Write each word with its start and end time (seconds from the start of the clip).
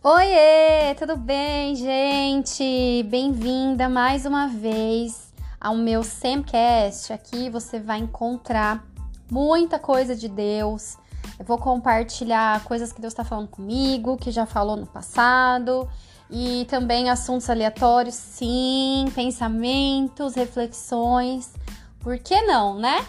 Oiê, 0.00 0.94
tudo 0.96 1.16
bem, 1.16 1.74
gente? 1.74 3.02
Bem-vinda 3.10 3.88
mais 3.88 4.24
uma 4.24 4.46
vez 4.46 5.34
ao 5.60 5.74
meu 5.74 6.04
Semcast. 6.04 7.12
Aqui 7.12 7.50
você 7.50 7.80
vai 7.80 7.98
encontrar 7.98 8.86
muita 9.28 9.76
coisa 9.76 10.14
de 10.14 10.28
Deus. 10.28 10.96
Eu 11.36 11.44
vou 11.44 11.58
compartilhar 11.58 12.62
coisas 12.62 12.92
que 12.92 13.00
Deus 13.00 13.12
está 13.12 13.24
falando 13.24 13.48
comigo, 13.48 14.16
que 14.16 14.30
já 14.30 14.46
falou 14.46 14.76
no 14.76 14.86
passado, 14.86 15.90
e 16.30 16.64
também 16.70 17.10
assuntos 17.10 17.50
aleatórios, 17.50 18.14
sim, 18.14 19.04
pensamentos, 19.16 20.36
reflexões. 20.36 21.52
Por 21.98 22.20
que 22.20 22.40
não, 22.42 22.78
né? 22.78 23.04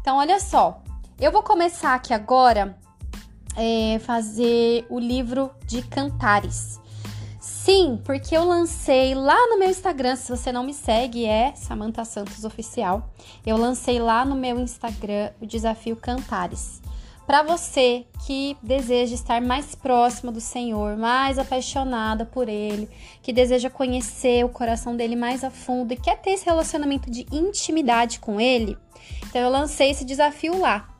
Então, 0.00 0.18
olha 0.18 0.38
só, 0.38 0.80
eu 1.18 1.32
vou 1.32 1.42
começar 1.42 1.94
aqui 1.94 2.14
agora 2.14 2.80
é, 3.56 3.98
fazer 4.00 4.86
o 4.88 4.98
livro 4.98 5.50
de 5.66 5.82
cantares. 5.82 6.80
Sim, 7.40 8.00
porque 8.04 8.36
eu 8.36 8.44
lancei 8.44 9.14
lá 9.14 9.36
no 9.48 9.58
meu 9.58 9.68
Instagram, 9.68 10.16
se 10.16 10.30
você 10.30 10.50
não 10.50 10.64
me 10.64 10.74
segue, 10.74 11.24
é 11.26 11.52
Samantha 11.54 12.04
Santos 12.04 12.44
Oficial. 12.44 13.10
Eu 13.46 13.56
lancei 13.56 14.00
lá 14.00 14.24
no 14.24 14.34
meu 14.34 14.58
Instagram 14.58 15.30
o 15.40 15.46
desafio 15.46 15.94
Cantares. 15.94 16.82
Para 17.26 17.42
você 17.42 18.04
que 18.26 18.56
deseja 18.62 19.14
estar 19.14 19.40
mais 19.40 19.74
próximo 19.74 20.32
do 20.32 20.40
Senhor, 20.40 20.96
mais 20.96 21.38
apaixonada 21.38 22.26
por 22.26 22.48
Ele, 22.48 22.88
que 23.22 23.32
deseja 23.32 23.70
conhecer 23.70 24.44
o 24.44 24.48
coração 24.48 24.96
dele 24.96 25.14
mais 25.14 25.44
a 25.44 25.50
fundo 25.50 25.92
e 25.92 25.96
quer 25.96 26.20
ter 26.20 26.30
esse 26.30 26.44
relacionamento 26.44 27.10
de 27.10 27.26
intimidade 27.30 28.18
com 28.18 28.40
Ele, 28.40 28.76
então 29.32 29.40
eu 29.40 29.50
lancei 29.50 29.90
esse 29.90 30.04
desafio 30.04 30.58
lá. 30.58 30.91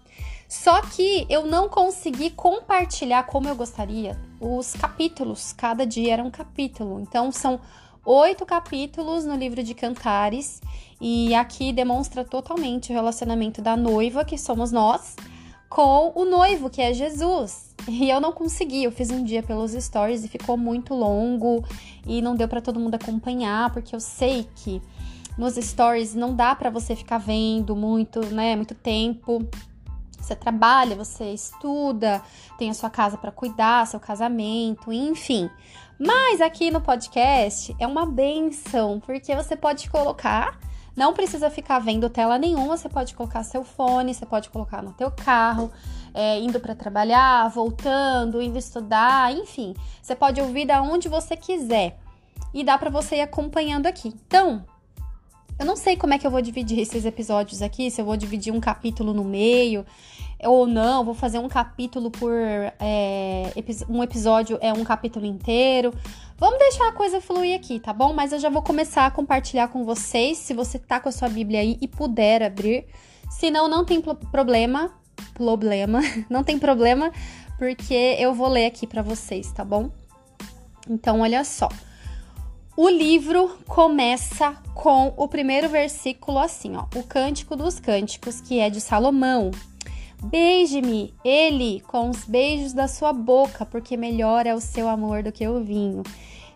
Só 0.53 0.83
que 0.83 1.27
eu 1.31 1.47
não 1.47 1.67
consegui 1.67 2.29
compartilhar 2.29 3.23
como 3.23 3.49
eu 3.49 3.57
gostaria 3.57 4.21
os 4.39 4.75
capítulos. 4.75 5.55
Cada 5.55 5.87
dia 5.87 6.13
era 6.13 6.23
um 6.23 6.31
capítulo. 6.31 7.01
Então 7.01 7.33
são 7.33 7.59
oito 8.05 8.45
capítulos 8.45 9.25
no 9.25 9.35
livro 9.35 9.63
de 9.63 9.73
Cantares. 9.73 10.61
E 11.01 11.35
aqui 11.35 11.73
demonstra 11.73 12.23
totalmente 12.23 12.93
o 12.93 12.95
relacionamento 12.95 13.63
da 13.63 13.79
noiva, 13.79 14.27
que 14.27 14.37
somos 14.37 14.71
nós, 14.71 15.17
com 15.71 16.13
o 16.15 16.27
noivo, 16.27 16.69
que 16.69 16.83
é 16.83 16.93
Jesus. 16.93 17.75
E 17.89 18.11
eu 18.11 18.21
não 18.21 18.31
consegui, 18.31 18.85
eu 18.85 18.93
fiz 18.93 19.11
um 19.11 19.25
dia 19.25 19.43
pelos 19.43 19.73
stories 19.73 20.23
e 20.23 20.29
ficou 20.29 20.59
muito 20.59 20.93
longo 20.93 21.65
e 22.07 22.21
não 22.21 22.37
deu 22.37 22.47
para 22.47 22.61
todo 22.61 22.79
mundo 22.79 22.95
acompanhar, 22.95 23.73
porque 23.73 23.97
eu 23.97 24.01
sei 24.01 24.47
que 24.57 24.83
nos 25.39 25.55
stories 25.55 26.15
não 26.15 26.37
dá 26.37 26.55
para 26.55 26.69
você 26.69 26.95
ficar 26.95 27.17
vendo 27.17 27.75
muito, 27.75 28.21
né, 28.27 28.55
muito 28.55 28.75
tempo. 28.75 29.49
Você 30.23 30.37
trabalha, 30.37 30.95
você 30.95 31.33
estuda, 31.33 32.23
tem 32.57 32.71
a 32.71 32.75
sua 32.75 32.89
casa 32.89 33.19
para 33.19 33.33
cuidar, 33.33 33.87
seu 33.87 33.99
casamento, 33.99 34.93
enfim. 34.93 35.51
Mas 35.99 36.41
aqui 36.41 36.71
no 36.71 36.81
podcast 36.81 37.75
é 37.79 37.87
uma 37.87 38.07
benção, 38.07 39.01
porque 39.01 39.35
você 39.35 39.57
pode 39.57 39.91
colocar, 39.91 40.59
não 40.97 41.13
precisa 41.13 41.51
ficar 41.51 41.79
vendo 41.81 42.09
tela 42.09 42.39
nenhuma, 42.39 42.77
você 42.77 42.89
pode 42.89 43.15
colocar 43.15 43.43
seu 43.43 43.65
fone, 43.65 44.15
você 44.15 44.25
pode 44.25 44.49
colocar 44.49 44.83
no 44.83 44.93
teu 44.93 45.11
carro, 45.11 45.71
é, 46.15 46.39
indo 46.39 46.61
para 46.61 46.75
trabalhar, 46.75 47.49
voltando, 47.49 48.41
indo 48.41 48.59
estudar, 48.59 49.33
enfim. 49.33 49.75
Você 50.01 50.15
pode 50.15 50.41
ouvir 50.41 50.67
da 50.67 50.83
onde 50.83 51.09
você 51.09 51.37
quiser 51.37 51.99
e 52.55 52.63
dá 52.63 52.79
para 52.79 52.91
você 52.91 53.17
ir 53.17 53.23
acompanhando 53.23 53.87
aqui. 53.87 54.09
Então, 54.09 54.65
eu 55.59 55.67
não 55.67 55.77
sei 55.77 55.97
como 55.97 56.15
é 56.15 56.19
que 56.19 56.27
eu 56.27 56.31
vou 56.31 56.43
dividir 56.43 56.79
esses 56.79 57.05
episódios 57.05 57.63
aqui, 57.63 57.91
se 57.91 58.01
eu 58.01 58.05
vou 58.05 58.17
dividir 58.17 58.53
um 58.53 58.61
capítulo 58.61 59.13
no 59.13 59.25
meio 59.25 59.85
ou 60.45 60.67
não, 60.67 61.05
vou 61.05 61.15
fazer 61.15 61.39
um 61.39 61.49
capítulo 61.49 62.11
por. 62.11 62.33
É, 62.33 63.53
um 63.89 64.03
episódio 64.03 64.59
é 64.61 64.73
um 64.73 64.85
capítulo 64.85 65.25
inteiro. 65.25 65.95
Vamos 66.37 66.59
deixar 66.59 66.89
a 66.89 66.93
coisa 66.93 67.21
fluir 67.21 67.55
aqui, 67.55 67.79
tá 67.79 67.93
bom? 67.93 68.13
Mas 68.13 68.33
eu 68.33 68.41
já 68.41 68.49
vou 68.49 68.63
começar 68.63 69.07
a 69.07 69.11
compartilhar 69.11 69.69
com 69.69 69.85
vocês, 69.85 70.39
se 70.39 70.53
você 70.53 70.79
tá 70.79 70.99
com 70.99 71.09
a 71.09 71.13
sua 71.13 71.29
Bíblia 71.29 71.61
aí 71.61 71.79
e 71.81 71.87
puder 71.87 72.43
abrir. 72.43 72.87
Se 73.31 73.51
não, 73.51 73.69
não 73.69 73.85
tem 73.85 74.01
problema. 74.01 74.91
Problema. 75.35 76.01
Não 76.29 76.43
tem 76.43 76.59
problema, 76.59 77.13
porque 77.59 78.17
eu 78.19 78.35
vou 78.35 78.49
ler 78.49 78.67
aqui 78.67 78.87
para 78.87 79.03
vocês, 79.03 79.53
tá 79.53 79.65
bom? 79.65 79.91
Então, 80.89 81.21
olha 81.21 81.45
só. 81.45 81.69
O 82.75 82.89
livro 82.89 83.59
começa 83.69 84.57
com 84.75 85.13
o 85.19 85.29
primeiro 85.29 85.69
versículo 85.69 86.39
assim, 86.39 86.75
ó, 86.75 86.87
o 86.97 87.03
Cântico 87.03 87.55
dos 87.55 87.79
Cânticos, 87.79 88.41
que 88.41 88.61
é 88.61 88.71
de 88.71 88.81
Salomão. 88.81 89.51
Beije-me, 90.23 91.13
ele, 91.23 91.83
com 91.83 92.09
os 92.09 92.25
beijos 92.25 92.73
da 92.73 92.89
sua 92.89 93.13
boca, 93.13 93.67
porque 93.67 93.95
melhor 93.95 94.47
é 94.47 94.55
o 94.55 94.61
seu 94.61 94.89
amor 94.89 95.23
do 95.23 95.31
que 95.31 95.47
o 95.47 95.63
vinho. 95.63 96.03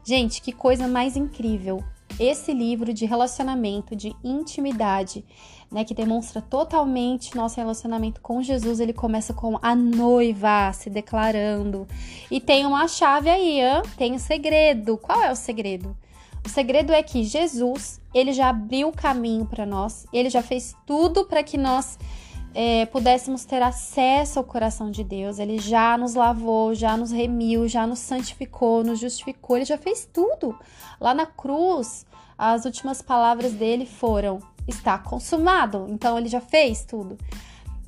Gente, 0.03 0.41
que 0.41 0.53
coisa 0.53 0.89
mais 0.89 1.19
incrível! 1.19 1.85
Esse 2.19 2.55
livro 2.55 2.95
de 2.95 3.05
relacionamento, 3.05 3.95
de 3.95 4.17
intimidade, 4.25 5.23
né, 5.71 5.85
que 5.85 5.93
demonstra 5.93 6.41
totalmente 6.41 7.37
nosso 7.37 7.59
relacionamento 7.59 8.23
com 8.23 8.43
Jesus, 8.43 8.81
ele 8.81 8.95
começa 8.95 9.35
com 9.35 9.59
a 9.61 9.77
noiva 9.77 10.73
se 10.73 10.89
declarando. 10.89 11.87
E 12.31 12.41
tem 12.41 12.65
uma 12.65 12.89
chave 12.89 13.29
aí, 13.29 13.61
hein? 13.61 13.83
tem 13.99 14.15
um 14.15 14.19
segredo. 14.19 14.97
Qual 14.97 15.23
é 15.23 15.31
o 15.31 15.37
segredo? 15.37 15.95
O 16.47 16.49
segredo 16.49 16.93
é 16.93 17.03
que 17.03 17.25
Jesus, 17.25 18.01
ele 18.15 18.33
já 18.33 18.51
abriu 18.51 18.87
o 18.87 18.93
caminho 18.93 19.45
para 19.45 19.67
nós, 19.67 20.07
ele 20.13 20.31
já 20.31 20.41
fez 20.41 20.77
tudo 20.87 21.25
para 21.25 21.43
que 21.43 21.59
nós 21.59 21.99
é, 22.55 22.87
pudéssemos 22.87 23.45
ter 23.45 23.61
acesso 23.61 24.39
ao 24.39 24.45
coração 24.45 24.89
de 24.89 25.03
Deus. 25.03 25.41
Ele 25.41 25.59
já 25.59 25.99
nos 25.99 26.15
lavou, 26.15 26.73
já 26.73 26.97
nos 26.97 27.11
remiu, 27.11 27.67
já 27.67 27.85
nos 27.85 27.99
santificou, 27.99 28.85
nos 28.85 29.01
justificou, 29.01 29.57
ele 29.57 29.65
já 29.65 29.77
fez 29.77 30.09
tudo. 30.11 30.57
Lá 31.01 31.13
na 31.13 31.27
cruz, 31.27 32.07
as 32.39 32.65
últimas 32.65 33.03
palavras 33.03 33.53
dele 33.53 33.85
foram: 33.85 34.39
está 34.69 34.97
consumado. 34.97 35.87
Então 35.89 36.17
ele 36.17 36.29
já 36.29 36.41
fez 36.41 36.85
tudo. 36.85 37.19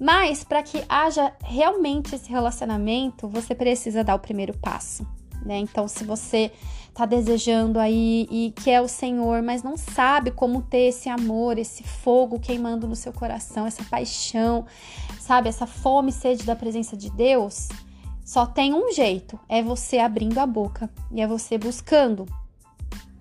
Mas 0.00 0.42
para 0.42 0.64
que 0.64 0.82
haja 0.88 1.32
realmente 1.44 2.12
esse 2.12 2.28
relacionamento, 2.28 3.28
você 3.28 3.54
precisa 3.54 4.02
dar 4.02 4.16
o 4.16 4.19
primeiro 4.19 4.58
passo 4.58 5.06
né? 5.44 5.58
Então, 5.58 5.88
se 5.88 6.04
você 6.04 6.52
tá 6.98 7.06
desejando 7.06 7.78
aí 7.78 8.26
e 8.28 8.53
quer 8.56 8.81
o 8.81 8.88
Senhor, 8.88 9.41
mas 9.41 9.62
não 9.62 9.76
sabe 9.76 10.32
como 10.32 10.62
ter 10.62 10.88
esse 10.88 11.09
amor, 11.09 11.56
esse 11.56 11.84
fogo 11.84 12.41
queimando 12.41 12.88
no 12.88 12.97
seu 12.97 13.12
coração, 13.12 13.64
essa 13.64 13.84
paixão, 13.84 14.66
sabe, 15.20 15.48
essa 15.48 15.64
fome 15.64 16.10
e 16.10 16.12
sede 16.12 16.42
da 16.42 16.56
presença 16.56 16.97
de 16.97 17.08
Deus, 17.08 17.69
só 18.25 18.47
tem 18.47 18.75
um 18.75 18.92
jeito, 18.92 19.38
é 19.48 19.62
você 19.62 19.98
abrindo 19.98 20.38
a 20.38 20.47
boca 20.47 20.91
e 21.12 21.20
é 21.20 21.26
você 21.26 21.56
buscando 21.56 22.26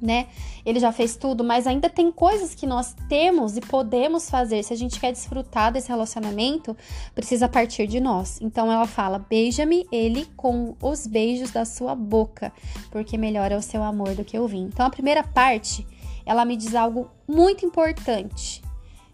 né? 0.01 0.27
Ele 0.65 0.79
já 0.79 0.91
fez 0.91 1.15
tudo, 1.15 1.43
mas 1.43 1.65
ainda 1.65 1.89
tem 1.89 2.11
coisas 2.11 2.53
que 2.53 2.67
nós 2.67 2.95
temos 3.09 3.57
e 3.57 3.61
podemos 3.61 4.29
fazer. 4.29 4.63
Se 4.63 4.73
a 4.73 4.77
gente 4.77 4.99
quer 4.99 5.11
desfrutar 5.11 5.71
desse 5.71 5.89
relacionamento, 5.89 6.75
precisa 7.15 7.49
partir 7.49 7.87
de 7.87 7.99
nós. 7.99 8.39
Então 8.41 8.71
ela 8.71 8.85
fala: 8.85 9.19
beija-me 9.19 9.87
ele 9.91 10.25
com 10.35 10.75
os 10.81 11.07
beijos 11.07 11.51
da 11.51 11.65
sua 11.65 11.95
boca, 11.95 12.51
porque 12.91 13.17
melhor 13.17 13.51
é 13.51 13.57
o 13.57 13.61
seu 13.61 13.83
amor 13.83 14.13
do 14.15 14.23
que 14.23 14.37
o 14.37 14.47
vinho. 14.47 14.67
Então 14.67 14.85
a 14.85 14.89
primeira 14.89 15.23
parte, 15.23 15.85
ela 16.25 16.45
me 16.45 16.55
diz 16.55 16.75
algo 16.75 17.09
muito 17.27 17.65
importante. 17.65 18.61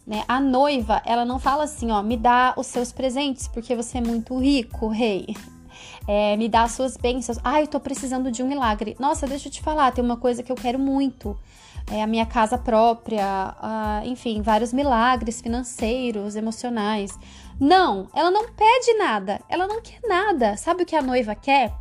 Né? 0.06 0.26
A 0.28 0.38
noiva, 0.38 1.02
ela 1.06 1.24
não 1.24 1.40
fala 1.40 1.64
assim, 1.64 1.90
ó, 1.90 2.04
me 2.04 2.18
dá 2.18 2.54
os 2.58 2.68
seus 2.68 2.92
presentes 2.92 3.48
porque 3.48 3.74
você 3.74 4.00
é 4.00 4.02
muito 4.02 4.38
rico, 4.38 4.90
rei 4.90 5.28
é, 6.08 6.36
me 6.38 6.50
dá 6.50 6.64
as 6.64 6.72
suas 6.74 6.98
bênçãos. 6.98 7.38
Ai, 7.44 7.64
eu 7.64 7.68
tô 7.68 7.80
precisando 7.80 8.32
de 8.32 8.44
um 8.44 8.48
milagre. 8.48 8.96
Nossa, 9.00 9.28
deixa 9.28 9.48
eu 9.48 9.52
te 9.52 9.62
falar, 9.62 9.92
tem 9.92 10.04
uma 10.04 10.18
coisa 10.18 10.44
que 10.44 10.52
eu 10.52 10.56
quero 10.56 10.80
muito. 10.80 11.38
É 11.92 12.02
a 12.02 12.08
minha 12.08 12.26
casa 12.26 12.58
própria, 12.58 13.54
enfim, 14.06 14.42
vários 14.42 14.72
milagres 14.72 15.42
financeiros, 15.42 16.36
emocionais. 16.36 17.18
Não, 17.60 18.08
ela 18.14 18.32
não 18.32 18.50
pede 18.50 18.94
nada, 18.98 19.42
ela 19.50 19.68
não 19.68 19.82
quer 19.82 20.00
nada. 20.08 20.56
Sabe 20.56 20.84
o 20.84 20.86
que 20.86 20.96
a 20.96 21.02
noiva 21.02 21.36
quer? 21.36 21.74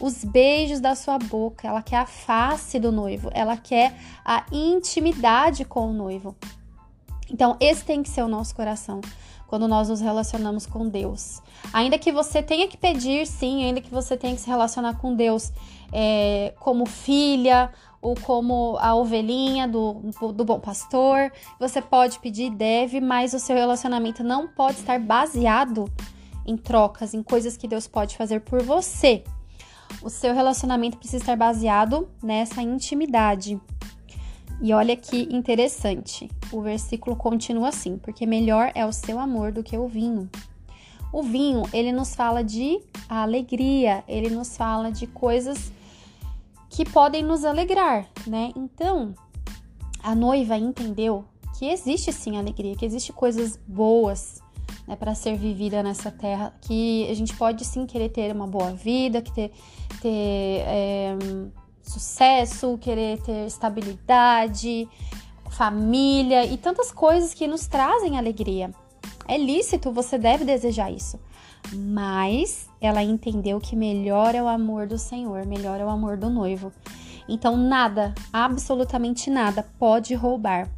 Os 0.00 0.24
beijos 0.24 0.80
da 0.80 0.94
sua 0.94 1.18
boca, 1.18 1.66
ela 1.66 1.82
quer 1.82 1.98
a 1.98 2.06
face 2.06 2.78
do 2.78 2.90
noivo, 2.92 3.30
ela 3.34 3.56
quer 3.56 3.94
a 4.24 4.44
intimidade 4.52 5.64
com 5.64 5.88
o 5.88 5.92
noivo. 5.92 6.36
Então, 7.30 7.56
esse 7.60 7.84
tem 7.84 8.02
que 8.02 8.10
ser 8.10 8.22
o 8.22 8.28
nosso 8.28 8.54
coração 8.54 9.00
quando 9.52 9.68
nós 9.68 9.90
nos 9.90 10.00
relacionamos 10.00 10.64
com 10.64 10.88
Deus. 10.88 11.42
Ainda 11.74 11.98
que 11.98 12.10
você 12.10 12.42
tenha 12.42 12.66
que 12.66 12.78
pedir, 12.78 13.26
sim, 13.26 13.62
ainda 13.62 13.82
que 13.82 13.90
você 13.90 14.16
tenha 14.16 14.34
que 14.34 14.40
se 14.40 14.48
relacionar 14.48 14.96
com 14.96 15.14
Deus 15.14 15.52
é, 15.92 16.54
como 16.58 16.86
filha 16.86 17.70
ou 18.00 18.14
como 18.14 18.78
a 18.80 18.94
ovelhinha 18.94 19.68
do, 19.68 20.00
do 20.34 20.42
bom 20.42 20.58
pastor, 20.58 21.30
você 21.60 21.82
pode 21.82 22.18
pedir, 22.18 22.48
deve, 22.48 22.98
mas 22.98 23.34
o 23.34 23.38
seu 23.38 23.54
relacionamento 23.54 24.24
não 24.24 24.48
pode 24.48 24.78
estar 24.78 24.98
baseado 24.98 25.84
em 26.46 26.56
trocas, 26.56 27.12
em 27.12 27.22
coisas 27.22 27.54
que 27.54 27.68
Deus 27.68 27.86
pode 27.86 28.16
fazer 28.16 28.40
por 28.40 28.62
você. 28.62 29.22
O 30.00 30.08
seu 30.08 30.32
relacionamento 30.32 30.96
precisa 30.96 31.22
estar 31.22 31.36
baseado 31.36 32.08
nessa 32.22 32.62
intimidade. 32.62 33.60
E 34.62 34.72
olha 34.72 34.96
que 34.96 35.28
interessante, 35.30 36.30
o 36.52 36.60
versículo 36.60 37.16
continua 37.16 37.68
assim: 37.68 37.98
porque 37.98 38.26
melhor 38.26 38.70
é 38.74 38.84
o 38.84 38.92
seu 38.92 39.18
amor 39.18 39.52
do 39.52 39.62
que 39.62 39.76
o 39.76 39.88
vinho. 39.88 40.28
O 41.12 41.22
vinho, 41.22 41.62
ele 41.72 41.92
nos 41.92 42.14
fala 42.14 42.42
de 42.42 42.80
alegria, 43.08 44.02
ele 44.08 44.30
nos 44.30 44.56
fala 44.56 44.90
de 44.90 45.06
coisas 45.06 45.70
que 46.70 46.88
podem 46.88 47.22
nos 47.22 47.44
alegrar, 47.44 48.06
né? 48.26 48.50
Então, 48.56 49.14
a 50.02 50.14
noiva 50.14 50.56
entendeu 50.56 51.24
que 51.58 51.66
existe 51.66 52.12
sim 52.12 52.38
alegria, 52.38 52.74
que 52.74 52.84
existe 52.84 53.12
coisas 53.12 53.58
boas 53.68 54.42
né, 54.86 54.96
para 54.96 55.14
ser 55.14 55.36
vivida 55.36 55.82
nessa 55.82 56.10
terra, 56.10 56.54
que 56.62 57.06
a 57.10 57.14
gente 57.14 57.36
pode 57.36 57.64
sim 57.64 57.86
querer 57.86 58.08
ter 58.08 58.34
uma 58.34 58.46
boa 58.46 58.72
vida, 58.72 59.20
que 59.20 59.32
ter, 59.32 59.52
ter 60.00 60.64
é, 60.66 61.16
sucesso, 61.82 62.78
querer 62.78 63.20
ter 63.22 63.46
estabilidade, 63.46 64.88
família 65.52 66.44
e 66.46 66.56
tantas 66.56 66.90
coisas 66.90 67.34
que 67.34 67.46
nos 67.46 67.66
trazem 67.66 68.18
alegria. 68.18 68.70
É 69.28 69.36
lícito, 69.36 69.92
você 69.92 70.18
deve 70.18 70.44
desejar 70.44 70.90
isso. 70.90 71.20
Mas 71.72 72.68
ela 72.80 73.02
entendeu 73.02 73.60
que 73.60 73.76
melhor 73.76 74.34
é 74.34 74.42
o 74.42 74.48
amor 74.48 74.86
do 74.86 74.98
Senhor, 74.98 75.46
melhor 75.46 75.78
é 75.80 75.84
o 75.84 75.90
amor 75.90 76.16
do 76.16 76.28
noivo. 76.28 76.72
Então, 77.28 77.56
nada, 77.56 78.14
absolutamente 78.32 79.30
nada, 79.30 79.64
pode 79.78 80.14
roubar 80.14 80.68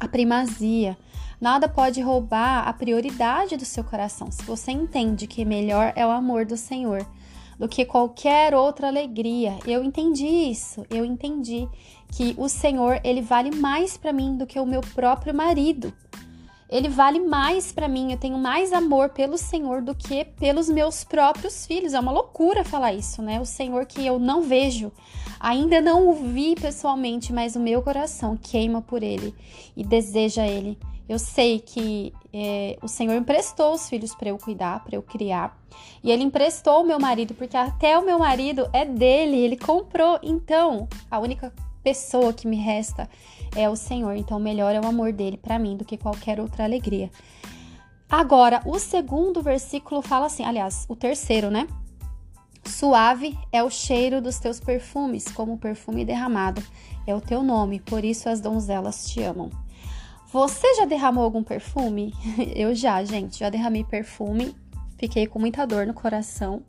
a 0.00 0.08
primazia, 0.08 0.98
nada 1.40 1.68
pode 1.68 2.00
roubar 2.00 2.66
a 2.66 2.72
prioridade 2.72 3.56
do 3.56 3.64
seu 3.64 3.84
coração. 3.84 4.32
Se 4.32 4.42
você 4.42 4.72
entende 4.72 5.28
que 5.28 5.44
melhor 5.44 5.92
é 5.94 6.04
o 6.04 6.10
amor 6.10 6.44
do 6.44 6.56
Senhor 6.56 7.06
do 7.62 7.68
que 7.68 7.84
qualquer 7.84 8.56
outra 8.56 8.88
alegria, 8.88 9.56
eu 9.64 9.84
entendi 9.84 10.26
isso, 10.26 10.84
eu 10.90 11.04
entendi 11.04 11.68
que 12.08 12.34
o 12.36 12.48
Senhor, 12.48 13.00
ele 13.04 13.22
vale 13.22 13.54
mais 13.54 13.96
para 13.96 14.12
mim 14.12 14.36
do 14.36 14.44
que 14.44 14.58
o 14.58 14.66
meu 14.66 14.80
próprio 14.80 15.32
marido 15.32 15.94
ele 16.72 16.88
vale 16.88 17.20
mais 17.20 17.70
para 17.70 17.86
mim, 17.86 18.12
eu 18.12 18.16
tenho 18.16 18.38
mais 18.38 18.72
amor 18.72 19.10
pelo 19.10 19.36
Senhor 19.36 19.82
do 19.82 19.94
que 19.94 20.24
pelos 20.24 20.70
meus 20.70 21.04
próprios 21.04 21.66
filhos. 21.66 21.92
É 21.92 22.00
uma 22.00 22.10
loucura 22.10 22.64
falar 22.64 22.94
isso, 22.94 23.20
né? 23.20 23.38
O 23.38 23.44
Senhor 23.44 23.84
que 23.84 24.06
eu 24.06 24.18
não 24.18 24.40
vejo, 24.40 24.90
ainda 25.38 25.82
não 25.82 26.08
o 26.08 26.14
vi 26.14 26.54
pessoalmente, 26.54 27.30
mas 27.30 27.56
o 27.56 27.60
meu 27.60 27.82
coração 27.82 28.38
queima 28.38 28.80
por 28.80 29.02
ele 29.02 29.34
e 29.76 29.84
deseja 29.84 30.46
ele. 30.46 30.78
Eu 31.06 31.18
sei 31.18 31.58
que 31.58 32.14
é, 32.32 32.78
o 32.80 32.88
Senhor 32.88 33.14
emprestou 33.16 33.74
os 33.74 33.86
filhos 33.86 34.14
para 34.14 34.30
eu 34.30 34.38
cuidar, 34.38 34.82
para 34.82 34.96
eu 34.96 35.02
criar. 35.02 35.54
E 36.02 36.10
Ele 36.10 36.22
emprestou 36.22 36.80
o 36.80 36.86
meu 36.86 36.98
marido, 36.98 37.34
porque 37.34 37.56
até 37.56 37.98
o 37.98 38.04
meu 38.04 38.18
marido 38.18 38.66
é 38.72 38.86
dele, 38.86 39.36
ele 39.36 39.56
comprou. 39.58 40.18
Então, 40.22 40.88
a 41.10 41.18
única 41.18 41.52
pessoa 41.82 42.32
que 42.32 42.46
me 42.46 42.56
resta 42.56 43.08
é 43.56 43.68
o 43.68 43.76
Senhor. 43.76 44.16
Então, 44.16 44.38
melhor 44.38 44.74
é 44.74 44.80
o 44.80 44.86
amor 44.86 45.12
dele 45.12 45.36
para 45.36 45.58
mim 45.58 45.76
do 45.76 45.84
que 45.84 45.96
qualquer 45.96 46.40
outra 46.40 46.64
alegria. 46.64 47.10
Agora, 48.08 48.60
o 48.66 48.78
segundo 48.78 49.42
versículo 49.42 50.02
fala 50.02 50.26
assim, 50.26 50.44
aliás, 50.44 50.84
o 50.88 50.94
terceiro, 50.94 51.50
né? 51.50 51.66
Suave 52.64 53.38
é 53.50 53.62
o 53.62 53.70
cheiro 53.70 54.20
dos 54.20 54.38
teus 54.38 54.60
perfumes, 54.60 55.24
como 55.32 55.58
perfume 55.58 56.04
derramado. 56.04 56.62
É 57.06 57.14
o 57.14 57.20
teu 57.20 57.42
nome, 57.42 57.80
por 57.80 58.04
isso 58.04 58.28
as 58.28 58.40
donzelas 58.40 59.08
te 59.08 59.22
amam. 59.22 59.50
Você 60.32 60.74
já 60.76 60.84
derramou 60.84 61.24
algum 61.24 61.42
perfume? 61.42 62.14
Eu 62.54 62.74
já, 62.74 63.02
gente, 63.04 63.38
já 63.40 63.50
derramei 63.50 63.84
perfume. 63.84 64.54
Fiquei 64.96 65.26
com 65.26 65.38
muita 65.38 65.66
dor 65.66 65.86
no 65.86 65.92
coração. 65.92 66.62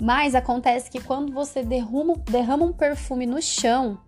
Mas 0.00 0.34
acontece 0.34 0.90
que 0.90 1.00
quando 1.00 1.32
você 1.32 1.62
derruma, 1.62 2.16
derrama 2.30 2.64
um 2.64 2.72
perfume 2.72 3.26
no 3.26 3.42
chão, 3.42 3.98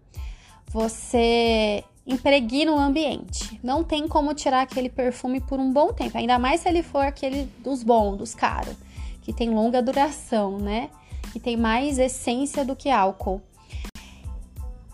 você 0.71 1.85
impregna 2.07 2.73
o 2.73 2.79
ambiente. 2.79 3.61
Não 3.63 3.85
tem 3.85 4.09
como 4.09 4.35
tirar 4.35 4.63
aquele 4.63 4.89
perfume 4.89 5.41
por 5.41 5.59
um 5.59 5.73
bom 5.73 5.93
tempo, 5.93 6.17
ainda 6.17 6.39
mais 6.39 6.61
se 6.61 6.69
ele 6.69 6.83
for 6.83 7.05
aquele 7.05 7.45
dos 7.59 7.83
bons, 7.83 8.17
dos 8.17 8.35
caros, 8.35 8.77
que 9.23 9.33
tem 9.33 9.51
longa 9.51 9.83
duração, 9.83 10.59
né? 10.59 10.91
Que 11.33 11.39
tem 11.39 11.57
mais 11.57 11.99
essência 11.99 12.65
do 12.65 12.75
que 12.75 12.89
álcool. 12.89 13.43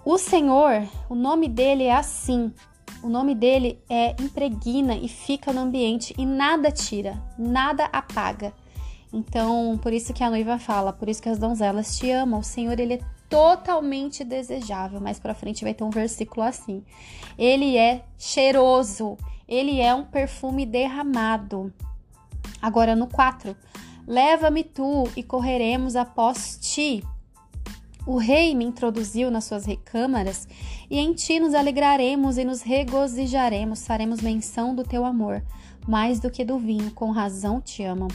O 0.05 0.19
Senhor, 0.19 0.87
o 1.09 1.15
nome 1.15 1.49
dele 1.49 1.85
é 1.85 1.95
assim. 1.95 2.53
O 3.03 3.09
nome 3.09 3.35
dele 3.35 3.79
é 3.89 4.15
impregna 4.21 4.95
e 4.95 5.09
fica 5.09 5.53
no 5.53 5.61
ambiente 5.61 6.15
e 6.17 6.25
nada 6.25 6.71
tira, 6.71 7.23
nada 7.39 7.85
apaga. 7.93 8.53
Então, 9.13 9.79
por 9.83 9.93
isso 9.93 10.13
que 10.13 10.23
a 10.23 10.31
noiva 10.31 10.59
fala, 10.59 10.93
por 10.93 11.09
isso 11.09 11.23
que 11.23 11.29
as 11.29 11.39
donzelas 11.39 11.97
te 11.97 12.11
amam. 12.11 12.41
O 12.41 12.45
Senhor, 12.45 12.79
ele 12.79 12.95
é 12.95 13.01
totalmente 13.29 14.25
desejável. 14.25 15.01
Mais 15.01 15.19
para 15.19 15.35
frente 15.35 15.65
vai 15.65 15.75
ter 15.75 15.85
um 15.85 15.91
versículo 15.91 16.43
assim. 16.47 16.85
Ele 17.39 17.77
é 17.77 18.05
cheiroso, 18.19 19.17
ele 19.49 19.81
é 19.81 19.95
um 19.95 20.05
perfume 20.05 20.67
derramado. 20.67 21.73
Agora 22.61 22.97
no 22.97 23.07
4. 23.07 23.57
Leva-me 24.07 24.63
tu 24.63 25.09
e 25.17 25.23
correremos 25.23 25.97
após 25.97 26.59
ti. 26.61 27.03
O 28.07 28.19
rei 28.19 28.55
me 28.55 28.65
introduziu 28.65 29.33
nas 29.33 29.45
suas 29.47 29.65
recâmaras, 29.67 30.47
e 30.89 30.97
em 30.97 31.13
ti 31.13 31.41
nos 31.41 31.55
alegraremos 31.55 32.39
e 32.39 32.45
nos 32.45 32.63
regozijaremos, 32.63 33.85
faremos 33.85 34.21
menção 34.21 34.77
do 34.77 34.85
teu 34.85 35.05
amor, 35.05 35.43
mais 35.89 36.21
do 36.21 36.31
que 36.31 36.45
do 36.45 36.57
vinho, 36.57 36.93
com 36.93 37.11
razão 37.11 37.61
te 37.61 37.83
amam. 37.83 38.07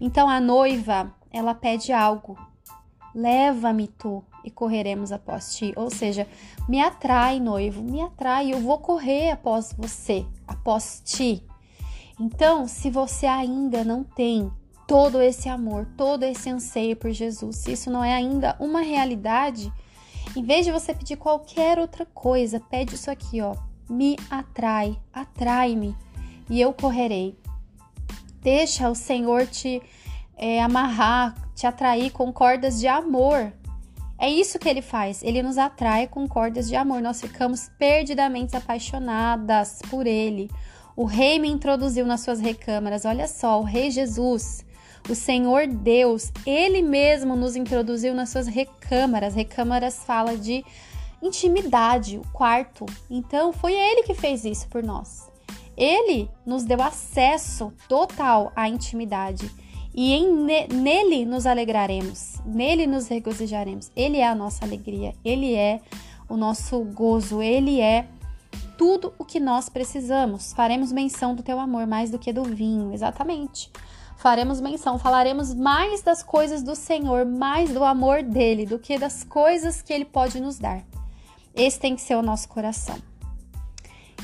Então 0.00 0.26
a 0.26 0.40
noiva, 0.40 1.14
ela 1.30 1.54
pede 1.54 1.92
algo. 1.92 2.38
Leva-me 3.14 3.88
tu 3.88 4.24
e 4.46 4.50
correremos 4.50 5.10
após 5.10 5.54
ti. 5.56 5.72
Ou 5.76 5.90
seja, 5.90 6.26
me 6.68 6.80
atrai, 6.80 7.40
noivo, 7.40 7.82
me 7.82 8.00
atrai, 8.00 8.52
eu 8.52 8.60
vou 8.60 8.78
correr 8.78 9.32
após 9.32 9.74
você, 9.76 10.24
após 10.46 11.02
ti. 11.04 11.42
Então, 12.18 12.66
se 12.66 12.88
você 12.88 13.26
ainda 13.26 13.84
não 13.84 14.02
tem 14.02 14.50
todo 14.86 15.20
esse 15.20 15.48
amor, 15.48 15.86
todo 15.96 16.22
esse 16.22 16.48
anseio 16.48 16.96
por 16.96 17.10
Jesus, 17.10 17.56
se 17.56 17.72
isso 17.72 17.90
não 17.90 18.02
é 18.02 18.14
ainda 18.14 18.56
uma 18.60 18.80
realidade, 18.80 19.70
em 20.34 20.42
vez 20.42 20.64
de 20.64 20.72
você 20.72 20.94
pedir 20.94 21.16
qualquer 21.16 21.78
outra 21.78 22.06
coisa, 22.06 22.60
pede 22.60 22.94
isso 22.94 23.10
aqui, 23.10 23.40
ó. 23.40 23.54
Me 23.88 24.16
atrai, 24.30 24.98
atrai-me 25.12 25.96
e 26.48 26.60
eu 26.60 26.72
correrei. 26.72 27.38
Deixa 28.40 28.88
o 28.88 28.94
Senhor 28.94 29.46
te 29.46 29.82
é, 30.36 30.62
amarrar, 30.62 31.34
te 31.54 31.66
atrair 31.66 32.10
com 32.10 32.32
cordas 32.32 32.78
de 32.78 32.86
amor. 32.86 33.52
É 34.18 34.28
isso 34.30 34.58
que 34.58 34.68
ele 34.68 34.82
faz. 34.82 35.22
Ele 35.22 35.42
nos 35.42 35.58
atrai 35.58 36.06
com 36.06 36.26
cordas 36.26 36.68
de 36.68 36.76
amor. 36.76 37.02
Nós 37.02 37.20
ficamos 37.20 37.70
perdidamente 37.78 38.56
apaixonadas 38.56 39.80
por 39.90 40.06
ele. 40.06 40.50
O 40.96 41.04
rei 41.04 41.38
me 41.38 41.48
introduziu 41.48 42.06
nas 42.06 42.22
suas 42.22 42.40
recâmaras. 42.40 43.04
Olha 43.04 43.28
só, 43.28 43.60
o 43.60 43.64
rei 43.64 43.90
Jesus, 43.90 44.64
o 45.08 45.14
Senhor 45.14 45.66
Deus, 45.66 46.32
ele 46.46 46.80
mesmo 46.80 47.36
nos 47.36 47.54
introduziu 47.54 48.14
nas 48.14 48.30
suas 48.30 48.46
recâmaras. 48.46 49.34
Recâmaras 49.34 50.02
fala 50.04 50.36
de 50.36 50.64
intimidade, 51.22 52.16
o 52.16 52.22
quarto. 52.32 52.86
Então, 53.10 53.52
foi 53.52 53.74
ele 53.74 54.04
que 54.04 54.14
fez 54.14 54.44
isso 54.44 54.66
por 54.68 54.82
nós. 54.82 55.30
Ele 55.76 56.30
nos 56.46 56.64
deu 56.64 56.80
acesso 56.80 57.70
total 57.86 58.50
à 58.56 58.66
intimidade 58.66 59.50
e 59.96 60.12
em, 60.12 60.30
nele 60.70 61.24
nos 61.24 61.46
alegraremos, 61.46 62.34
nele 62.44 62.86
nos 62.86 63.08
regozijaremos. 63.08 63.90
Ele 63.96 64.18
é 64.18 64.28
a 64.28 64.34
nossa 64.34 64.62
alegria, 64.62 65.14
ele 65.24 65.54
é 65.54 65.80
o 66.28 66.36
nosso 66.36 66.78
gozo, 66.84 67.40
ele 67.40 67.80
é 67.80 68.06
tudo 68.76 69.14
o 69.18 69.24
que 69.24 69.40
nós 69.40 69.70
precisamos. 69.70 70.52
Faremos 70.52 70.92
menção 70.92 71.34
do 71.34 71.42
teu 71.42 71.58
amor 71.58 71.86
mais 71.86 72.10
do 72.10 72.18
que 72.18 72.30
do 72.30 72.44
vinho, 72.44 72.92
exatamente. 72.92 73.70
Faremos 74.18 74.60
menção, 74.60 74.98
falaremos 74.98 75.54
mais 75.54 76.02
das 76.02 76.22
coisas 76.22 76.62
do 76.62 76.76
Senhor, 76.76 77.24
mais 77.24 77.72
do 77.72 77.82
amor 77.82 78.22
dele, 78.22 78.66
do 78.66 78.78
que 78.78 78.98
das 78.98 79.24
coisas 79.24 79.80
que 79.80 79.92
ele 79.92 80.04
pode 80.04 80.40
nos 80.40 80.58
dar. 80.58 80.82
Esse 81.54 81.80
tem 81.80 81.96
que 81.96 82.02
ser 82.02 82.16
o 82.16 82.22
nosso 82.22 82.48
coração. 82.48 82.96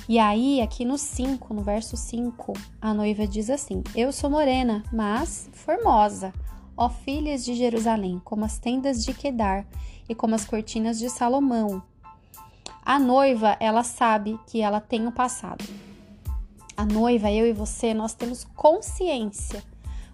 E 0.08 0.18
aí, 0.18 0.60
aqui 0.60 0.84
no 0.84 0.98
5, 0.98 1.54
no 1.54 1.62
verso 1.62 1.96
5, 1.96 2.52
a 2.80 2.92
noiva 2.92 3.26
diz 3.26 3.48
assim: 3.48 3.82
Eu 3.94 4.12
sou 4.12 4.28
morena, 4.28 4.82
mas 4.92 5.48
formosa, 5.52 6.32
ó 6.76 6.88
filhas 6.88 7.44
de 7.44 7.54
Jerusalém, 7.54 8.20
como 8.24 8.44
as 8.44 8.58
tendas 8.58 9.04
de 9.04 9.14
Quedar 9.14 9.64
e 10.08 10.14
como 10.14 10.34
as 10.34 10.44
cortinas 10.44 10.98
de 10.98 11.08
Salomão. 11.08 11.82
A 12.84 12.98
noiva, 12.98 13.56
ela 13.60 13.84
sabe 13.84 14.38
que 14.48 14.60
ela 14.60 14.80
tem 14.80 15.06
o 15.06 15.12
passado. 15.12 15.64
A 16.76 16.84
noiva, 16.84 17.30
eu 17.30 17.46
e 17.46 17.52
você, 17.52 17.94
nós 17.94 18.12
temos 18.12 18.44
consciência 18.56 19.62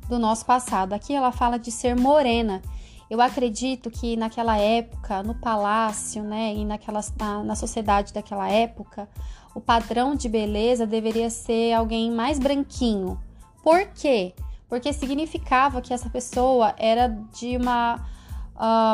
do 0.06 0.18
nosso 0.18 0.44
passado. 0.44 0.92
Aqui 0.92 1.14
ela 1.14 1.32
fala 1.32 1.58
de 1.58 1.70
ser 1.70 1.96
morena. 1.96 2.60
Eu 3.10 3.20
acredito 3.20 3.90
que 3.90 4.16
naquela 4.16 4.58
época, 4.58 5.22
no 5.22 5.34
palácio, 5.34 6.22
né, 6.22 6.54
e 6.54 6.64
naquela, 6.64 7.00
na, 7.18 7.42
na 7.42 7.54
sociedade 7.54 8.12
daquela 8.12 8.48
época, 8.48 9.08
o 9.54 9.60
padrão 9.60 10.14
de 10.14 10.28
beleza 10.28 10.86
deveria 10.86 11.30
ser 11.30 11.72
alguém 11.72 12.10
mais 12.10 12.38
branquinho. 12.38 13.18
Por 13.62 13.86
quê? 13.88 14.34
Porque 14.68 14.92
significava 14.92 15.80
que 15.80 15.94
essa 15.94 16.10
pessoa 16.10 16.74
era 16.76 17.08
de 17.32 17.56
uma 17.56 18.04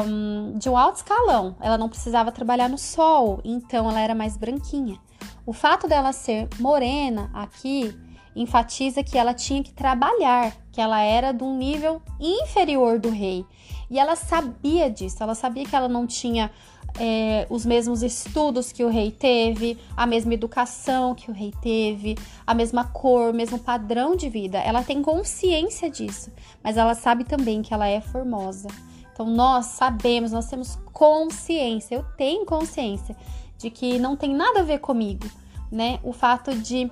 um, 0.07 0.59
de 0.59 0.69
um 0.69 0.77
alto 0.77 0.97
escalão. 0.97 1.57
Ela 1.61 1.79
não 1.79 1.89
precisava 1.89 2.31
trabalhar 2.31 2.69
no 2.69 2.79
sol, 2.79 3.41
então 3.45 3.89
ela 3.89 4.01
era 4.01 4.15
mais 4.15 4.37
branquinha. 4.37 4.99
O 5.47 5.53
fato 5.53 5.89
dela 5.89 6.13
ser 6.13 6.49
morena 6.59 7.31
aqui 7.33 7.97
enfatiza 8.35 9.03
que 9.03 9.17
ela 9.17 9.33
tinha 9.33 9.63
que 9.63 9.73
trabalhar, 9.73 10.53
que 10.73 10.81
ela 10.81 11.01
era 11.01 11.33
de 11.33 11.45
um 11.45 11.57
nível 11.57 12.03
inferior 12.21 12.99
do 12.99 13.11
rei. 13.11 13.45
E 13.91 13.99
ela 13.99 14.17
sabia 14.17 14.91
disso, 14.91 15.23
ela 15.23 15.35
sabia 15.35 15.65
que 15.65 15.77
ela 15.77 15.89
não 15.89 16.07
tinha 16.07 16.51
é, 16.99 17.47
os 17.51 17.67
mesmos 17.67 18.03
estudos 18.03 18.73
que 18.73 18.85
o 18.85 18.89
rei 18.89 19.11
teve, 19.11 19.79
a 19.97 20.07
mesma 20.07 20.35
educação 20.35 21.15
que 21.15 21.31
o 21.31 21.35
rei 21.35 21.53
teve, 21.61 22.17
a 22.47 22.55
mesma 22.55 22.85
cor, 22.85 23.31
o 23.31 23.37
mesmo 23.37 23.59
padrão 23.59 24.17
de 24.17 24.29
vida. 24.29 24.59
Ela 24.59 24.83
tem 24.83 25.03
consciência 25.03 25.91
disso, 25.91 26.33
mas 26.63 26.77
ela 26.77 26.95
sabe 26.95 27.25
também 27.25 27.63
que 27.63 27.75
ela 27.75 27.87
é 27.87 28.01
formosa. 28.01 28.69
Então 29.13 29.27
nós 29.27 29.67
sabemos, 29.67 30.33
nós 30.33 30.47
temos 30.47 30.77
consciência, 30.93 31.95
eu 31.95 32.05
tenho 32.17 32.45
consciência 32.45 33.17
de 33.59 33.71
que 33.71 33.99
não 33.99 34.17
tem 34.17 34.35
nada 34.35 34.61
a 34.61 34.65
ver 34.65 34.79
comigo, 34.79 35.27
né? 35.71 36.01
O 36.03 36.13
fato 36.13 36.55
de 36.55 36.91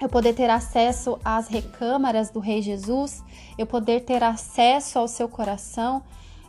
eu 0.00 0.08
poder 0.08 0.34
ter 0.34 0.50
acesso 0.50 1.18
às 1.24 1.48
recâmaras 1.48 2.30
do 2.30 2.40
Rei 2.40 2.60
Jesus, 2.60 3.22
eu 3.56 3.66
poder 3.66 4.00
ter 4.00 4.22
acesso 4.22 4.98
ao 4.98 5.06
seu 5.06 5.28
coração, 5.28 6.02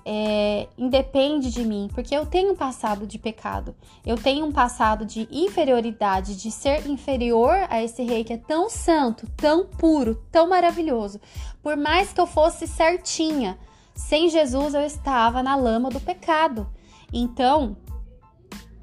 é, 0.07 0.67
independe 0.77 1.49
de 1.49 1.65
mim, 1.65 1.89
porque 1.93 2.15
eu 2.15 2.27
tenho 2.27 2.53
um 2.53 2.55
passado 2.55 3.07
de 3.07 3.17
pecado, 3.17 3.75
eu 4.05 4.15
tenho 4.15 4.45
um 4.45 4.51
passado 4.51 5.03
de 5.03 5.27
inferioridade, 5.31 6.35
de 6.35 6.51
ser 6.51 6.87
inferior 6.87 7.55
a 7.69 7.81
esse 7.81 8.03
rei 8.03 8.23
que 8.23 8.33
é 8.33 8.37
tão 8.37 8.69
santo, 8.69 9.27
tão 9.35 9.65
puro, 9.65 10.21
tão 10.31 10.47
maravilhoso. 10.47 11.19
Por 11.61 11.75
mais 11.75 12.13
que 12.13 12.21
eu 12.21 12.27
fosse 12.27 12.67
certinha, 12.67 13.57
sem 13.95 14.29
Jesus 14.29 14.75
eu 14.75 14.81
estava 14.81 15.41
na 15.41 15.55
lama 15.55 15.89
do 15.89 15.99
pecado. 15.99 16.69
Então, 17.11 17.75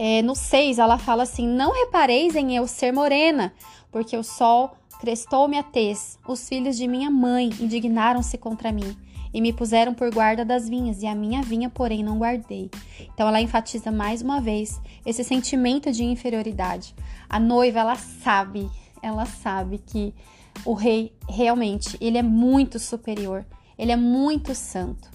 é, 0.04 0.21
no 0.21 0.35
6, 0.35 0.80
ela 0.80 0.99
fala 0.99 1.23
assim: 1.23 1.47
Não 1.47 1.73
repareis 1.73 2.35
em 2.35 2.56
eu 2.56 2.66
ser 2.66 2.92
morena, 2.92 3.54
porque 3.92 4.16
o 4.16 4.25
sol 4.25 4.73
crestou-me 4.99 5.56
a 5.56 5.62
tez, 5.62 6.18
os 6.26 6.49
filhos 6.49 6.76
de 6.76 6.88
minha 6.88 7.09
mãe 7.09 7.50
indignaram-se 7.61 8.37
contra 8.37 8.73
mim 8.73 8.97
e 9.32 9.40
me 9.40 9.52
puseram 9.52 9.94
por 9.94 10.12
guarda 10.12 10.44
das 10.44 10.68
vinhas, 10.68 11.04
e 11.04 11.06
a 11.06 11.14
minha 11.14 11.40
vinha, 11.40 11.71
porém, 11.71 12.02
não 12.02 12.18
guardei. 12.18 12.68
Então 13.14 13.28
ela 13.28 13.40
enfatiza 13.40 13.92
mais 13.92 14.23
uma 14.23 14.40
vez 14.40 14.80
esse 15.06 15.23
sentimento 15.23 15.92
de 15.92 16.02
inferioridade. 16.02 16.97
A 17.30 17.38
noiva, 17.38 17.78
ela 17.78 17.94
sabe, 17.94 18.68
ela 19.00 19.25
sabe 19.25 19.78
que 19.78 20.12
o 20.64 20.75
rei 20.75 21.12
realmente, 21.28 21.97
ele 22.00 22.18
é 22.18 22.25
muito 22.25 22.80
superior, 22.80 23.47
ele 23.78 23.92
é 23.92 23.97
muito 23.97 24.52
santo. 24.52 25.09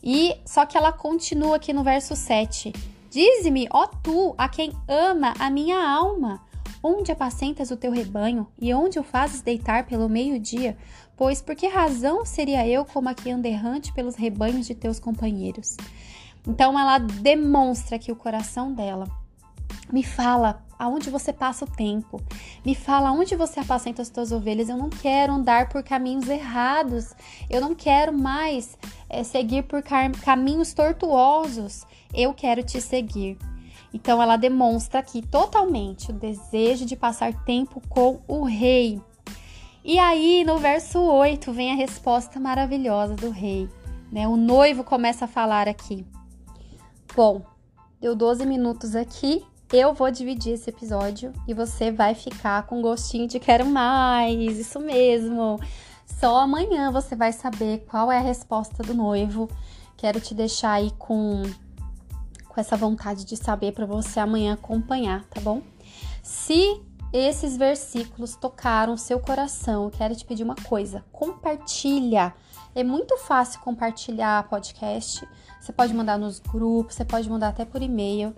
E 0.00 0.36
só 0.46 0.64
que 0.64 0.78
ela 0.78 0.92
continua 0.92 1.56
aqui 1.56 1.72
no 1.72 1.82
verso 1.82 2.14
7. 2.14 2.72
Dize-me, 3.10 3.66
ó 3.70 3.86
tu, 3.86 4.34
a 4.36 4.48
quem 4.48 4.72
ama 4.86 5.32
a 5.38 5.48
minha 5.48 5.78
alma, 5.82 6.44
onde 6.82 7.10
apacentas 7.10 7.70
o 7.70 7.76
teu 7.76 7.90
rebanho 7.90 8.46
e 8.60 8.72
onde 8.74 8.98
o 8.98 9.02
fazes 9.02 9.40
deitar 9.40 9.86
pelo 9.86 10.08
meio-dia? 10.08 10.76
Pois 11.16 11.40
por 11.40 11.56
que 11.56 11.66
razão 11.66 12.24
seria 12.24 12.66
eu 12.68 12.84
como 12.84 13.08
aqui 13.08 13.30
anderrante 13.30 13.92
pelos 13.92 14.14
rebanhos 14.14 14.66
de 14.66 14.74
teus 14.74 15.00
companheiros? 15.00 15.76
Então 16.46 16.78
ela 16.78 16.98
demonstra 16.98 17.98
que 17.98 18.12
o 18.12 18.16
coração 18.16 18.72
dela 18.72 19.08
me 19.92 20.02
fala 20.02 20.62
aonde 20.78 21.10
você 21.10 21.32
passa 21.32 21.64
o 21.64 21.70
tempo. 21.70 22.20
Me 22.64 22.74
fala 22.74 23.10
onde 23.10 23.34
você 23.34 23.60
apacenta 23.60 24.02
as 24.02 24.10
tuas 24.10 24.30
ovelhas. 24.30 24.68
Eu 24.68 24.76
não 24.76 24.88
quero 24.88 25.32
andar 25.32 25.68
por 25.68 25.82
caminhos 25.82 26.28
errados. 26.28 27.14
Eu 27.50 27.60
não 27.60 27.74
quero 27.74 28.16
mais 28.16 28.78
é, 29.08 29.24
seguir 29.24 29.64
por 29.64 29.82
caminhos 30.22 30.72
tortuosos. 30.72 31.84
Eu 32.14 32.32
quero 32.32 32.62
te 32.62 32.80
seguir. 32.80 33.36
Então 33.92 34.22
ela 34.22 34.36
demonstra 34.36 35.00
aqui 35.00 35.22
totalmente 35.22 36.10
o 36.10 36.14
desejo 36.14 36.84
de 36.84 36.94
passar 36.94 37.32
tempo 37.44 37.82
com 37.88 38.20
o 38.28 38.44
rei. 38.44 39.00
E 39.84 39.98
aí, 39.98 40.44
no 40.44 40.58
verso 40.58 41.00
8, 41.00 41.50
vem 41.52 41.72
a 41.72 41.74
resposta 41.74 42.38
maravilhosa 42.38 43.14
do 43.14 43.30
rei. 43.30 43.68
Né? 44.12 44.28
O 44.28 44.36
noivo 44.36 44.84
começa 44.84 45.24
a 45.24 45.28
falar 45.28 45.66
aqui. 45.66 46.04
Bom, 47.16 47.42
deu 47.98 48.14
12 48.14 48.44
minutos 48.44 48.94
aqui. 48.94 49.42
Eu 49.70 49.92
vou 49.92 50.10
dividir 50.10 50.54
esse 50.54 50.70
episódio 50.70 51.30
e 51.46 51.52
você 51.52 51.92
vai 51.92 52.14
ficar 52.14 52.62
com 52.62 52.80
gostinho 52.80 53.28
de 53.28 53.38
quero 53.38 53.66
mais. 53.66 54.58
Isso 54.58 54.80
mesmo. 54.80 55.60
Só 56.06 56.38
amanhã 56.38 56.90
você 56.90 57.14
vai 57.14 57.32
saber 57.32 57.84
qual 57.86 58.10
é 58.10 58.16
a 58.16 58.22
resposta 58.22 58.82
do 58.82 58.94
noivo. 58.94 59.46
Quero 59.94 60.20
te 60.20 60.34
deixar 60.34 60.72
aí 60.72 60.90
com, 60.92 61.42
com 62.48 62.58
essa 62.58 62.78
vontade 62.78 63.26
de 63.26 63.36
saber 63.36 63.72
para 63.72 63.84
você 63.84 64.18
amanhã 64.18 64.54
acompanhar, 64.54 65.24
tá 65.26 65.38
bom? 65.38 65.60
Se 66.22 66.80
esses 67.12 67.54
versículos 67.58 68.36
tocaram 68.36 68.96
seu 68.96 69.20
coração, 69.20 69.90
quero 69.90 70.16
te 70.16 70.24
pedir 70.24 70.44
uma 70.44 70.56
coisa: 70.56 71.04
compartilha. 71.12 72.34
É 72.74 72.82
muito 72.82 73.18
fácil 73.18 73.60
compartilhar 73.60 74.48
podcast. 74.48 75.28
Você 75.60 75.72
pode 75.72 75.92
mandar 75.92 76.18
nos 76.18 76.38
grupos, 76.38 76.94
você 76.94 77.04
pode 77.04 77.28
mandar 77.28 77.48
até 77.48 77.66
por 77.66 77.82
e-mail. 77.82 78.34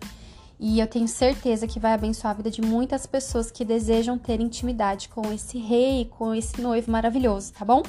E 0.63 0.79
eu 0.79 0.87
tenho 0.87 1.09
certeza 1.09 1.67
que 1.67 1.81
vai 1.81 1.95
abençoar 1.95 2.33
a 2.33 2.37
vida 2.37 2.51
de 2.51 2.61
muitas 2.61 3.07
pessoas 3.07 3.51
que 3.51 3.65
desejam 3.65 4.19
ter 4.19 4.43
intimidade 4.43 5.09
com 5.09 5.33
esse 5.33 5.57
rei, 5.57 6.05
com 6.19 6.35
esse 6.35 6.61
noivo 6.61 6.91
maravilhoso, 6.91 7.55
tá 7.55 7.65
bom? 7.65 7.83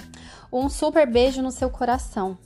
Um 0.53 0.69
super 0.69 1.05
beijo 1.05 1.41
no 1.41 1.51
seu 1.51 1.69
coração. 1.69 2.37